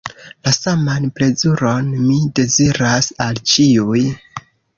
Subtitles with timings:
[0.47, 4.03] La saman plezuron mi deziras al ĉiuj.